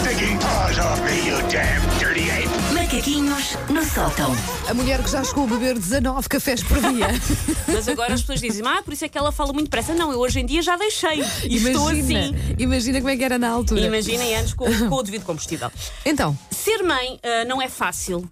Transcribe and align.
stinking 0.00 0.38
paws 0.38 0.78
off 0.78 1.00
me, 1.02 1.28
you 1.28 1.36
damn 1.50 1.80
dirty 1.98 2.30
ape! 2.30 2.48
Macaquinhos 2.74 3.56
no 3.68 3.84
sótão. 3.84 4.34
A 4.68 4.74
mulher 4.74 5.02
que 5.02 5.10
já 5.10 5.22
chegou 5.22 5.44
a 5.44 5.46
beber 5.46 5.78
19 5.78 6.28
cafés 6.28 6.62
por 6.62 6.78
dia. 6.80 7.08
Mas 7.68 7.88
agora 7.88 8.14
as 8.14 8.20
pessoas 8.20 8.40
dizem, 8.40 8.66
ah, 8.66 8.82
por 8.82 8.92
isso 8.92 9.04
é 9.04 9.08
que 9.08 9.18
ela 9.18 9.30
fala 9.30 9.52
muito 9.52 9.66
depressa. 9.66 9.94
Não, 9.94 10.12
eu 10.12 10.18
hoje 10.18 10.40
em 10.40 10.46
dia 10.46 10.62
já 10.62 10.76
deixei. 10.76 11.22
E 11.44 11.56
estou 11.56 11.92
imagina, 11.92 12.20
assim. 12.20 12.54
imagina 12.58 12.98
como 12.98 13.10
é 13.10 13.16
que 13.16 13.24
era 13.24 13.38
na 13.38 13.48
altura. 13.50 13.80
Imaginem 13.82 14.36
antes 14.36 14.54
com, 14.54 14.66
com 14.88 14.94
o 14.94 15.02
devido 15.02 15.24
combustível. 15.24 15.70
Então, 16.04 16.36
Ser 16.50 16.82
mãe 16.82 17.18
ah, 17.22 17.44
não 17.44 17.60
é 17.60 17.68
fácil. 17.68 18.28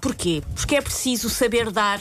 Porquê? 0.00 0.42
Porque 0.54 0.76
é 0.76 0.80
preciso 0.80 1.28
saber 1.28 1.70
dar 1.70 2.00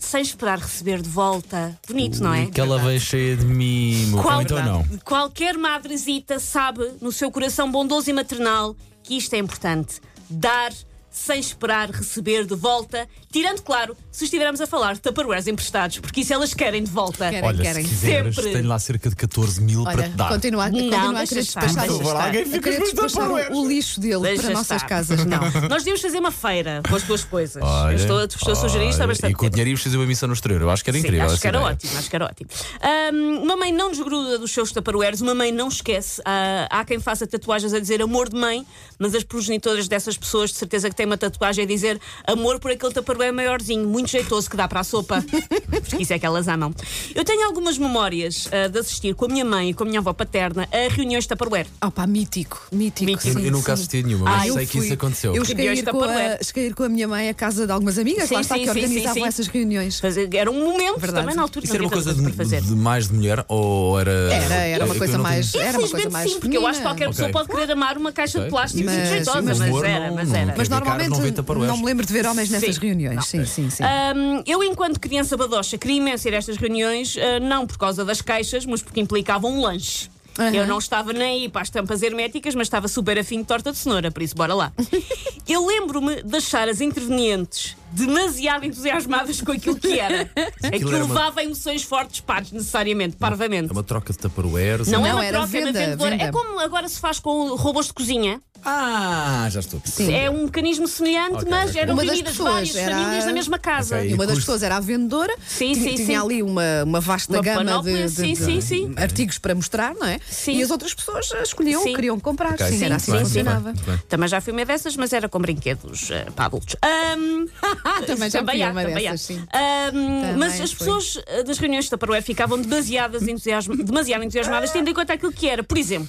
sem 0.00 0.22
esperar 0.22 0.58
receber 0.58 1.00
de 1.02 1.08
volta. 1.08 1.78
Bonito, 1.86 2.22
não 2.22 2.32
é? 2.34 2.46
Que 2.46 2.60
ela 2.60 2.78
veio 2.78 3.00
cheia 3.00 3.36
de 3.36 3.44
mimo. 3.44 4.20
Qual- 4.22 4.36
Ou 4.36 4.42
então 4.42 4.64
não. 4.64 4.84
Qualquer 5.04 5.56
madrezita 5.56 6.38
sabe, 6.38 6.92
no 7.00 7.12
seu 7.12 7.30
coração 7.30 7.70
bondoso 7.70 8.10
e 8.10 8.12
maternal, 8.12 8.74
que 9.02 9.16
isto 9.16 9.34
é 9.34 9.38
importante. 9.38 10.00
Dar 10.28 10.72
sem 11.10 11.40
esperar 11.40 11.90
receber 11.90 12.44
de 12.46 12.54
volta, 12.54 13.08
tirando, 13.32 13.62
claro, 13.62 13.96
se 14.12 14.24
estivermos 14.24 14.60
a 14.60 14.66
falar 14.66 14.94
de 14.94 15.00
tupperwares 15.00 15.46
emprestados, 15.46 15.98
porque 15.98 16.20
isso 16.20 16.32
elas 16.32 16.54
querem 16.54 16.82
de 16.84 16.90
volta. 16.90 17.28
Querem. 17.30 17.42
Olha, 17.48 17.62
querem. 17.62 17.82
se 17.84 17.88
quiseres, 17.90 18.34
Sempre. 18.36 18.52
tenho 18.52 18.68
lá 18.68 18.78
cerca 18.78 19.10
de 19.10 19.16
14 19.16 19.60
mil 19.60 19.82
para 19.84 19.92
olha, 20.02 20.08
te 20.08 20.16
dar. 20.16 20.28
continua, 20.28 20.64
a- 20.66 20.70
continua 20.70 21.08
a 21.10 21.12
deixa 21.12 21.26
querer 21.28 21.40
estar, 21.40 21.60
despachar, 21.60 21.88
deixa 21.88 22.02
estar. 22.04 22.24
alguém 22.26 22.42
a 22.42 22.46
fica 22.46 22.60
querer 22.60 22.76
com 22.76 22.82
os 22.84 22.90
despachar 22.90 23.22
Tupperwares. 23.28 23.56
o, 23.58 23.62
o 23.62 23.68
lixo 23.68 24.00
dele 24.00 24.20
Deixa 24.22 24.42
para 24.42 24.52
nossas 24.52 24.76
estar. 24.76 24.88
casas. 24.88 25.24
Não. 25.26 25.40
Nós 25.68 25.78
devíamos 25.82 26.00
fazer 26.00 26.18
uma 26.18 26.30
feira 26.30 26.82
com 26.88 26.94
as 26.96 27.02
tuas 27.02 27.24
coisas. 27.24 27.62
Olha, 27.62 27.92
eu 27.92 27.96
estou, 27.96 28.24
estou 28.24 28.52
a 28.52 28.54
sugerir 28.56 28.88
isto 28.88 29.00
há 29.00 29.02
olha, 29.02 29.08
bastante 29.08 29.32
E 29.32 29.34
com 29.34 29.40
o 29.40 29.44
tempo. 29.46 29.50
dinheiro 29.56 29.70
íamos 29.70 29.82
fazer 29.82 29.96
uma 29.96 30.06
missão 30.06 30.26
no 30.28 30.34
exterior. 30.34 30.60
Eu 30.62 30.70
acho 30.70 30.84
que 30.84 30.90
era 30.90 30.98
Sim, 30.98 31.04
incrível. 31.04 31.24
acho 31.26 31.34
essa 31.34 31.40
que 31.42 31.48
era 31.48 31.58
ideia. 31.58 31.72
ótimo, 31.74 31.98
acho 31.98 32.10
que 32.10 32.16
era 32.16 32.24
ótimo. 32.26 32.50
Ahm, 32.80 33.42
uma 33.42 33.56
mãe 33.56 33.72
não 33.72 33.90
desgruda 33.90 34.38
dos 34.38 34.50
seus 34.52 34.70
tupperwares, 34.72 35.20
uma 35.20 35.34
mãe 35.34 35.50
não 35.52 35.68
esquece. 35.68 36.22
Ah, 36.24 36.68
há 36.70 36.84
quem 36.84 36.98
faça 37.00 37.26
tatuagens 37.26 37.72
a 37.72 37.80
dizer 37.80 38.00
amor 38.00 38.28
de 38.28 38.36
mãe, 38.38 38.64
mas 38.98 39.14
as 39.14 39.24
progenitoras 39.24 39.88
dessas 39.88 40.16
pessoas 40.16 40.50
de 40.50 40.56
certeza 40.56 40.88
que 40.88 40.94
têm 41.00 41.06
uma 41.06 41.16
tatuagem 41.16 41.64
a 41.64 41.66
dizer 41.66 41.98
amor 42.26 42.58
por 42.60 42.70
aquele 42.70 42.92
tupperware 42.92 43.32
maiorzinho, 43.32 43.86
muito 43.88 44.10
jeitoso 44.10 44.50
que 44.50 44.56
dá 44.56 44.68
para 44.68 44.80
a 44.80 44.84
sopa. 44.84 45.24
Porque 45.70 46.02
isso 46.02 46.12
é 46.12 46.18
que 46.18 46.26
elas 46.26 46.46
amam. 46.46 46.74
Eu 47.14 47.24
tenho 47.24 47.46
algumas 47.46 47.78
memórias 47.78 48.48
ah, 48.52 48.68
de 48.68 48.78
assistir 48.78 49.14
com 49.14 49.24
a 49.24 49.28
minha 49.28 49.44
mãe 49.44 49.70
e 49.70 49.74
com 49.74 49.84
a 49.84 49.86
minha 49.86 50.00
avó 50.00 50.12
paterna 50.12 50.68
a 50.70 50.92
reuniões 50.94 51.24
de 51.24 51.28
tupperware. 51.28 51.66
Opa, 51.82 52.06
mítico, 52.06 52.66
mítico. 52.70 53.06
Mítico. 53.10 53.28
Eu, 53.28 53.34
sim, 53.34 53.46
eu 53.46 53.52
nunca 53.52 53.66
sim. 53.66 53.72
assisti 53.72 54.02
nenhuma, 54.02 54.28
Ah, 54.30 54.36
mas 54.38 54.48
eu 54.48 54.54
sei 54.54 54.66
que 54.66 54.72
fui. 54.72 54.84
isso 54.84 54.94
aconteceu. 54.94 55.34
Eu 55.34 55.44
cheguei 55.44 55.68
a, 55.68 55.72
ir 55.74 55.82
com 55.84 55.90
a, 55.90 55.92
Tupperware. 55.92 56.38
cheguei 56.44 56.64
a 56.64 56.66
ir 56.68 56.74
com 56.74 56.82
a 56.84 56.88
minha 56.88 57.08
mãe 57.08 57.28
à 57.28 57.34
casa 57.34 57.66
de 57.66 57.72
algumas 57.72 57.98
amigas, 57.98 58.28
Sim, 58.28 58.34
lá 58.34 58.40
está 58.42 58.54
sim, 58.56 58.60
que 58.62 58.66
sim, 58.68 58.74
sim, 58.74 58.80
organizavam 58.84 59.22
sim. 59.22 59.28
essas 59.28 59.46
reuniões. 59.46 60.00
Era 60.34 60.50
um 60.50 60.60
momento 60.60 60.98
Verdade. 61.00 61.22
também 61.22 61.34
na 61.36 61.42
altura. 61.42 61.64
Isso 61.64 61.74
era 61.74 61.82
uma 61.82 61.90
coisa 61.90 62.14
de, 62.14 62.32
fazer. 62.32 62.60
de 62.60 62.72
mais 62.74 63.08
de 63.08 63.14
mulher 63.14 63.44
ou 63.48 63.98
era. 63.98 64.10
Era, 64.10 64.54
era 64.54 64.84
uma 64.84 64.94
Eu- 64.94 64.98
coisa 64.98 65.14
eu 65.16 65.22
mais. 65.22 65.52
tenho- 65.52 65.62
Era 65.64 65.78
uma 65.78 65.88
coisa 65.88 65.96
Infelizmente 66.08 66.12
mais. 66.12 66.30
sim, 66.32 66.40
porque 66.40 66.56
eu 66.56 66.66
acho 66.66 66.78
que 66.80 66.84
qualquer 66.86 67.08
pessoa 67.08 67.28
pode 67.30 67.48
querer 67.48 67.70
amar 67.70 67.96
uma 67.96 68.12
caixa 68.12 68.40
de 68.40 68.48
plástico 68.50 68.84
Mas- 68.84 68.94
muito 68.96 69.08
jeitosa, 69.08 69.42
mas 69.42 69.58
mas, 69.58 69.82
era, 69.82 70.10
mas 70.12 70.32
era. 70.32 70.54
Mas 70.56 70.68
dizer, 70.68 70.80
cara, 70.98 71.08
normalmente 71.08 71.36
90 71.36 71.42
para 71.42 71.58
o 71.58 71.64
não 71.66 71.76
me 71.78 71.84
lembro 71.84 72.06
de 72.06 72.12
ver 72.12 72.26
homens 72.26 72.50
nessas 72.50 72.74
Sim. 72.76 72.80
reuniões. 72.80 73.24
Sim, 73.26 73.44
sim, 73.44 73.70
sim. 73.70 73.82
Hum, 73.84 74.42
eu, 74.46 74.62
enquanto 74.62 74.98
criança 75.00 75.36
badocha, 75.36 75.76
queria 75.78 75.96
imenso 75.98 76.26
ir 76.28 76.34
a 76.34 76.38
estas 76.38 76.56
reuniões, 76.56 77.16
ah, 77.16 77.40
não 77.40 77.66
por 77.66 77.78
causa 77.78 78.04
das 78.04 78.20
caixas, 78.20 78.64
mas 78.66 78.82
porque 78.82 79.00
implicavam 79.00 79.52
um 79.52 79.60
lanche. 79.62 80.08
Aham. 80.38 80.54
Eu 80.54 80.66
não 80.66 80.78
estava 80.78 81.12
nem 81.12 81.42
aí 81.42 81.48
para 81.48 81.60
as 81.62 81.70
tampas 81.70 82.02
herméticas, 82.02 82.54
mas 82.54 82.66
estava 82.68 82.86
super 82.88 83.18
afim 83.18 83.38
de 83.40 83.44
torta 83.44 83.72
de 83.72 83.78
cenoura, 83.78 84.10
por 84.10 84.22
isso 84.22 84.34
bora 84.34 84.54
lá. 84.54 84.72
eu 85.46 85.66
lembro-me 85.66 86.22
de 86.22 86.36
achar 86.36 86.68
as 86.68 86.80
intervenientes 86.80 87.76
demasiado 87.92 88.64
entusiasmadas 88.64 89.40
com 89.42 89.50
aquilo 89.52 89.74
que 89.76 89.98
era. 89.98 90.30
Aquilo 90.62 90.94
era 90.94 91.04
uma- 91.04 91.14
levava 91.14 91.42
emoções 91.42 91.82
fortes, 91.82 92.20
pá, 92.20 92.40
necessariamente, 92.52 93.16
parvamente. 93.16 93.68
É 93.70 93.72
uma 93.72 93.82
troca 93.82 94.12
de 94.12 94.18
tupperwares. 94.20 94.86
Não, 94.86 95.04
é 95.04 95.08
Não, 95.08 95.16
uma 95.16 95.24
era 95.24 95.38
troca, 95.38 95.56
é 95.56 95.60
uma 95.60 95.66
venda, 95.66 95.78
vendedora. 95.80 96.10
venda. 96.12 96.24
É 96.24 96.30
como 96.32 96.60
agora 96.60 96.88
se 96.88 97.00
faz 97.00 97.18
com 97.18 97.56
robôs 97.56 97.86
de 97.86 97.92
cozinha. 97.92 98.40
Ah, 98.64 99.48
já 99.50 99.60
estou. 99.60 99.80
Sim. 99.84 100.12
É 100.12 100.30
um 100.30 100.44
mecanismo 100.44 100.86
semelhante, 100.86 101.36
Ok, 101.36 101.46
mas 101.48 101.70
ok. 101.70 101.80
eram 101.82 101.94
Uma 101.94 102.02
das 102.04 102.10
reunidas 102.12 102.32
pessoas 102.36 102.52
várias 102.52 102.76
era- 102.76 102.96
famílias 102.96 103.24
na 103.26 103.32
mesma 103.32 103.58
casa. 103.58 103.96
Ok. 103.96 104.10
E 104.10 104.14
uma 104.14 104.26
das 104.26 104.34
custo- 104.36 104.46
pessoas 104.46 104.62
era 104.62 104.76
a 104.76 104.80
vendedora, 104.80 105.34
Sim, 105.46 105.72
tinha, 105.72 105.90
sim, 105.90 105.94
tinha 105.96 106.06
sim. 106.20 106.24
ali 106.26 106.42
uma, 106.42 106.62
uma 106.84 107.00
vasta 107.00 107.32
Uma 107.32 107.42
gama 107.42 107.60
de, 107.60 107.66
panóplia, 107.70 108.06
de- 108.06 108.10
sim, 108.14 108.32
de 108.34 108.36
sim, 108.36 108.60
sim. 108.60 108.94
artigos 108.96 109.38
para 109.38 109.54
mostrar, 109.54 109.94
não 109.94 110.06
é? 110.06 110.18
Sim. 110.28 110.56
E 110.58 110.62
as 110.62 110.70
outras 110.70 110.92
pessoas 110.94 111.30
escolhiam, 111.42 111.82
Sim. 111.82 111.94
queriam 111.94 112.20
comprar. 112.20 112.52
Ok. 112.54 112.66
Sim, 112.66 112.78
Sim, 112.78 112.84
era 112.84 112.96
assim 112.96 113.10
muito 113.12 113.26
que 113.28 113.32
bem, 113.34 113.42
funcionava. 113.44 113.60
muito 113.72 113.76
bem, 113.82 113.86
muito 113.86 113.98
bem. 114.00 114.08
Também 114.08 114.28
já 114.28 114.40
fui 114.40 114.52
uma 114.52 114.64
dessas, 114.64 114.96
mas 114.96 115.12
era 115.12 115.28
com 115.28 115.38
brinquedos 115.38 116.10
eh, 116.10 116.26
para 116.36 116.44
adultos. 116.46 116.76
Ahm, 116.82 117.46
Também 118.06 118.30
já 118.30 118.44
fui 118.44 118.62
uma 118.62 118.84
dessas, 118.84 119.20
sim. 119.22 119.42
Ahm, 119.52 120.36
mas 120.38 120.60
as 120.60 120.72
fui. 120.72 120.78
pessoas 120.86 121.18
eh, 121.26 121.42
das 121.44 121.58
reuniões 121.58 121.84
de 121.86 121.90
Tupperware 121.90 122.22
ficavam 122.22 122.60
demasiadas 122.60 123.26
entusiasma, 123.26 123.74
demasiado 123.76 124.22
entusiasmadas, 124.22 124.70
tendo 124.70 124.88
em 124.90 124.94
conta 124.94 125.14
aquilo 125.14 125.32
que 125.32 125.48
era. 125.48 125.62
Por 125.62 125.78
exemplo, 125.78 126.08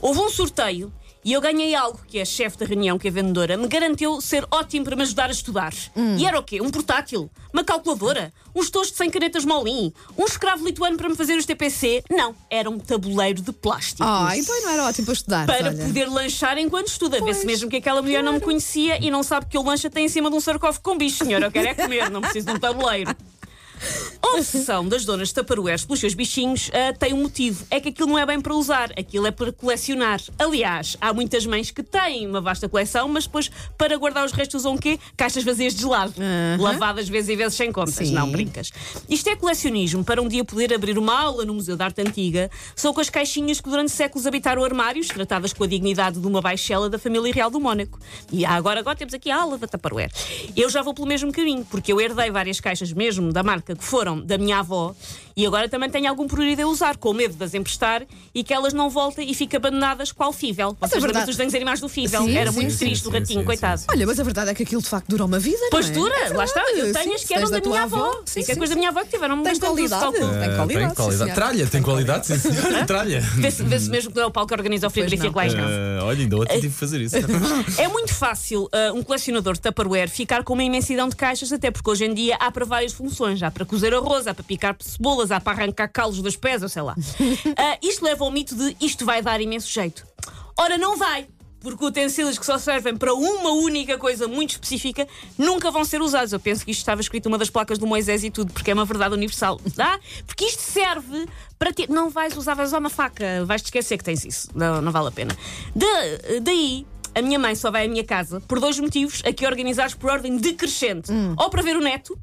houve 0.00 0.20
um 0.20 0.28
sorteio 0.28 0.92
e 1.24 1.32
eu 1.32 1.40
ganhei 1.40 1.74
algo 1.74 1.98
que 2.06 2.20
a 2.20 2.24
chefe 2.24 2.58
da 2.58 2.66
reunião, 2.66 2.98
que 2.98 3.08
é 3.08 3.10
a 3.10 3.14
vendedora, 3.14 3.56
me 3.56 3.66
garantiu 3.66 4.20
ser 4.20 4.46
ótimo 4.50 4.84
para 4.84 4.94
me 4.94 5.02
ajudar 5.02 5.28
a 5.28 5.32
estudar. 5.32 5.72
Hum. 5.96 6.16
E 6.18 6.26
era 6.26 6.38
o 6.38 6.42
quê? 6.42 6.60
Um 6.60 6.70
portátil? 6.70 7.30
Uma 7.52 7.64
calculadora? 7.64 8.32
Uns 8.54 8.70
de 8.70 8.86
100 8.86 9.10
canetas 9.10 9.44
Molin? 9.44 9.92
Um 10.18 10.24
escravo 10.24 10.64
lituano 10.64 10.96
para 10.96 11.08
me 11.08 11.16
fazer 11.16 11.34
os 11.36 11.46
TPC? 11.46 12.04
Não, 12.10 12.34
era 12.50 12.68
um 12.68 12.78
tabuleiro 12.78 13.40
de 13.40 13.52
plástico. 13.52 14.02
Ah, 14.04 14.36
então 14.36 14.60
não 14.62 14.70
era 14.70 14.84
ótimo 14.84 15.06
para 15.06 15.14
estudar. 15.14 15.46
para 15.46 15.68
olha. 15.68 15.86
poder 15.86 16.08
lanchar 16.08 16.58
enquanto 16.58 16.88
estuda. 16.88 17.20
Vê-se 17.24 17.46
mesmo 17.46 17.70
que 17.70 17.76
aquela 17.76 18.02
mulher 18.02 18.22
não 18.22 18.34
me 18.34 18.40
conhecia 18.40 19.02
e 19.02 19.10
não 19.10 19.22
sabe 19.22 19.46
que 19.46 19.56
o 19.56 19.62
lanche 19.62 19.88
tem 19.88 20.04
em 20.04 20.08
cima 20.08 20.28
de 20.28 20.36
um 20.36 20.40
sarcófago 20.40 20.84
com 20.84 20.98
bicho, 20.98 21.24
senhora. 21.24 21.46
Eu 21.46 21.52
quero 21.52 21.68
é 21.68 21.74
comer, 21.74 22.10
não 22.10 22.20
preciso 22.20 22.46
de 22.46 22.52
um 22.52 22.58
tabuleiro. 22.58 23.14
A 24.22 24.36
obsessão 24.36 24.88
das 24.88 25.04
donas 25.04 25.28
de 25.28 25.34
Tupperwares 25.34 25.84
pelos 25.84 26.00
seus 26.00 26.14
bichinhos 26.14 26.70
ah, 26.72 26.92
tem 26.92 27.12
um 27.12 27.22
motivo. 27.22 27.64
É 27.70 27.80
que 27.80 27.90
aquilo 27.90 28.08
não 28.08 28.18
é 28.18 28.26
bem 28.26 28.40
para 28.40 28.54
usar, 28.54 28.90
aquilo 28.98 29.26
é 29.26 29.30
para 29.30 29.52
colecionar. 29.52 30.20
Aliás, 30.38 30.96
há 31.00 31.12
muitas 31.12 31.46
mães 31.46 31.70
que 31.70 31.82
têm 31.82 32.26
uma 32.26 32.40
vasta 32.40 32.68
coleção, 32.68 33.08
mas 33.08 33.26
depois 33.26 33.50
para 33.76 33.96
guardar 33.96 34.24
os 34.24 34.32
restos 34.32 34.62
usam 34.62 34.74
o 34.74 34.78
quê? 34.78 34.98
Caixas 35.16 35.44
vazias 35.44 35.74
de 35.74 35.82
gelado. 35.82 36.14
Lavadas 36.58 37.08
vezes 37.08 37.30
e 37.30 37.36
vezes 37.36 37.54
sem 37.54 37.70
contas. 37.70 37.94
Sim. 37.94 38.12
Não 38.12 38.30
brincas. 38.30 38.72
Isto 39.08 39.28
é 39.28 39.36
colecionismo 39.36 40.04
para 40.04 40.20
um 40.20 40.28
dia 40.28 40.44
poder 40.44 40.72
abrir 40.72 40.98
uma 40.98 41.20
aula 41.20 41.44
no 41.44 41.54
Museu 41.54 41.76
da 41.76 41.86
Arte 41.86 42.00
Antiga. 42.00 42.50
São 42.74 42.92
com 42.92 43.00
as 43.00 43.10
caixinhas 43.10 43.60
que 43.60 43.68
durante 43.68 43.92
séculos 43.92 44.26
habitaram 44.26 44.64
armários, 44.64 45.08
tratadas 45.08 45.52
com 45.52 45.64
a 45.64 45.66
dignidade 45.66 46.18
de 46.18 46.26
uma 46.26 46.40
baixela 46.40 46.88
da 46.88 46.98
família 46.98 47.32
real 47.32 47.50
do 47.50 47.60
Mónaco. 47.60 47.98
E 48.32 48.44
agora, 48.44 48.80
agora 48.80 48.96
temos 48.96 49.14
aqui 49.14 49.30
a 49.30 49.40
aula 49.40 49.58
da 49.58 49.66
Tupperware. 49.66 50.10
Eu 50.56 50.68
já 50.68 50.82
vou 50.82 50.94
pelo 50.94 51.06
mesmo 51.06 51.32
caminho, 51.32 51.64
porque 51.70 51.92
eu 51.92 52.00
herdei 52.00 52.30
várias 52.30 52.60
caixas 52.60 52.92
mesmo 52.92 53.32
da 53.32 53.42
marca 53.42 53.63
que 53.64 53.84
foram 53.84 54.20
da 54.20 54.36
minha 54.36 54.58
avó 54.58 54.94
e 55.36 55.44
agora 55.46 55.68
também 55.68 55.90
tenho 55.90 56.08
algum 56.08 56.28
prurido 56.28 56.62
a 56.62 56.66
usar, 56.66 56.96
com 56.96 57.12
medo 57.12 57.34
de 57.34 57.42
as 57.44 57.54
emprestar 57.54 58.04
e 58.34 58.44
que 58.44 58.52
elas 58.54 58.72
não 58.72 58.88
voltem 58.88 59.28
e 59.28 59.34
fiquem 59.34 59.56
abandonadas 59.58 60.12
qual 60.12 60.32
Fível. 60.32 60.76
Vocês 60.80 61.02
a 61.02 61.06
verdade- 61.06 61.26
dos 61.26 61.36
desenhos 61.36 61.54
animais 61.54 61.80
do 61.80 61.88
Fível? 61.88 62.22
Sim, 62.24 62.36
Era 62.36 62.50
sim, 62.52 62.56
muito 62.60 62.72
sim, 62.72 62.86
triste 62.86 63.06
o 63.08 63.10
ratinho, 63.10 63.40
sim, 63.40 63.44
coitado. 63.46 63.80
sim, 63.80 63.86
Olha, 63.90 64.06
mas 64.06 64.18
a 64.20 64.22
verdade 64.22 64.50
é 64.50 64.54
que 64.54 64.62
aquilo 64.62 64.80
de 64.82 64.88
facto 64.88 65.08
dura 65.08 65.24
uma 65.24 65.38
vida, 65.38 65.58
Pois 65.70 65.86
não 65.90 65.92
é? 65.92 65.98
dura, 65.98 66.14
É 66.26 66.28
lá 66.30 66.44
está. 66.44 66.62
Eu 66.72 66.92
tenho 66.92 67.14
as 67.14 67.24
que 67.24 67.34
eram 67.34 67.50
da 67.50 67.60
tua 67.60 67.72
minha 67.72 67.82
avó. 67.84 68.20
Sim, 68.26 68.40
Isso 68.40 68.52
é 68.52 68.56
coisa 68.56 68.74
da 68.74 68.78
minha 68.78 68.90
avó 68.90 69.00
que 69.02 69.10
tiveram 69.10 69.42
Tem 69.42 69.52
de 69.54 69.60
qualidade. 69.60 70.12
Tem 70.12 70.56
qualidade, 70.56 70.88
sim, 70.90 70.94
qualidade. 70.94 71.34
Tralha, 71.34 71.66
tem 71.66 71.82
qualidade, 71.82 72.26
sim 72.26 72.38
senhora. 72.38 72.84
Tralha. 72.86 73.20
Vê-se 73.20 73.62
mesmo 73.90 74.10
que 74.10 74.16
não 74.16 74.24
é 74.24 74.26
o 74.26 74.30
Paulo 74.30 74.46
que 74.48 74.54
organiza 74.54 74.86
o 74.86 74.90
frigorífico 74.90 75.36
lá 75.36 75.46
em 75.46 75.52
casa. 75.54 75.72
Ah, 76.00 76.04
olha, 76.04 76.20
ainda 76.22 76.36
ontem 76.36 76.54
tive 76.60 76.72
que 76.72 76.78
fazer 76.78 77.00
isso. 77.00 77.16
É 77.78 77.88
muito 77.88 78.14
fácil 78.14 78.68
ah, 78.72 78.92
um 78.94 79.02
colecionador 79.02 79.54
de 79.54 79.60
Tupperware 79.60 80.08
ficar 80.08 80.42
com 80.44 80.52
uma 80.52 80.62
imensidão 80.62 81.08
de 81.08 81.16
caixas, 81.16 81.52
até 81.52 81.70
porque 81.70 81.90
hoje 81.90 82.04
em 82.04 82.14
dia 82.14 82.36
há 82.38 82.50
para 82.50 82.64
várias 82.64 82.92
funções. 82.92 83.42
Há 83.42 83.50
para 83.54 83.64
cozer 83.64 83.94
arroz, 83.94 84.26
há 84.26 84.34
para 84.34 84.44
picar 84.44 84.76
cebolas, 84.80 85.30
há 85.30 85.40
para 85.40 85.62
arrancar 85.62 85.88
calos 85.88 86.20
dos 86.20 86.36
pés, 86.36 86.62
ou 86.62 86.68
sei 86.68 86.82
lá. 86.82 86.94
Ah, 87.56 87.78
isto 87.82 88.04
leva 88.04 88.24
ao 88.24 88.30
mito 88.30 88.54
de 88.54 88.76
isto 88.80 89.06
vai 89.06 89.22
dar 89.22 89.40
imenso 89.40 89.70
jeito. 89.70 90.04
Ora, 90.58 90.76
não 90.76 90.96
vai! 90.96 91.26
Porque 91.60 91.82
utensílios 91.82 92.38
que 92.38 92.44
só 92.44 92.58
servem 92.58 92.94
para 92.94 93.14
uma 93.14 93.50
única 93.52 93.96
coisa 93.96 94.28
muito 94.28 94.50
específica 94.50 95.08
nunca 95.38 95.70
vão 95.70 95.82
ser 95.82 96.02
usados. 96.02 96.30
Eu 96.34 96.38
penso 96.38 96.62
que 96.62 96.70
isto 96.70 96.80
estava 96.80 97.00
escrito 97.00 97.24
numa 97.30 97.38
das 97.38 97.48
placas 97.48 97.78
do 97.78 97.86
Moisés 97.86 98.22
e 98.22 98.30
tudo, 98.30 98.52
porque 98.52 98.70
é 98.70 98.74
uma 98.74 98.84
verdade 98.84 99.14
universal. 99.14 99.58
Dá? 99.74 99.98
Porque 100.26 100.44
isto 100.44 100.60
serve 100.60 101.26
para 101.58 101.72
ter. 101.72 101.88
Não 101.88 102.10
vais 102.10 102.36
usar, 102.36 102.52
vais 102.52 102.68
usar 102.68 102.78
uma 102.80 102.90
faca, 102.90 103.46
vais 103.46 103.62
te 103.62 103.66
esquecer 103.66 103.96
que 103.96 104.04
tens 104.04 104.26
isso. 104.26 104.48
Não, 104.54 104.82
não 104.82 104.92
vale 104.92 105.08
a 105.08 105.12
pena. 105.12 105.34
Da- 105.74 106.38
daí. 106.42 106.86
A 107.16 107.22
minha 107.22 107.38
mãe 107.38 107.54
só 107.54 107.70
vai 107.70 107.86
à 107.86 107.88
minha 107.88 108.02
casa 108.02 108.40
por 108.40 108.58
dois 108.58 108.76
motivos, 108.80 109.22
aqui 109.24 109.46
organizados 109.46 109.94
por 109.94 110.10
ordem 110.10 110.36
decrescente. 110.36 111.12
Ou 111.38 111.48
para 111.48 111.62
ver 111.62 111.76
o 111.76 111.80
neto, 111.80 112.18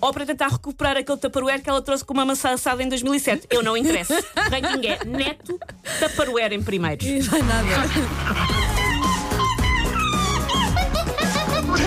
ou 0.00 0.12
para 0.12 0.26
tentar 0.26 0.48
recuperar 0.48 0.96
aquele 0.96 1.18
Tupperware 1.18 1.62
que 1.62 1.70
ela 1.70 1.82
trouxe 1.82 2.04
com 2.04 2.14
uma 2.14 2.24
maçã 2.24 2.50
assada 2.50 2.82
em 2.82 2.88
2007. 2.88 3.46
Eu 3.50 3.62
não 3.62 3.76
interesso. 3.76 4.14
Ranking 4.36 4.86
é 4.86 5.04
neto, 5.04 5.58
Tupperware 5.98 6.52
em 6.52 6.62
primeiro. 6.62 7.04
E 7.04 7.20
vai 7.20 7.42
nada. 7.42 7.68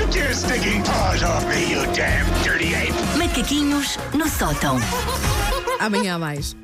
Take 0.08 0.20
your 0.20 0.34
stinking 0.34 0.84
paws 0.84 1.24
off 1.24 1.46
me, 1.48 1.72
you 1.72 1.84
damn 1.94 2.26
dirty 2.44 2.74
ape! 2.74 2.94
Macaquinhos 3.18 3.98
no 4.14 4.28
sótão. 4.30 4.78
Amanhã 5.80 6.18
mais. 6.18 6.56